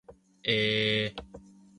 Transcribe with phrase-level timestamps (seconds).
[0.43, 1.21] えー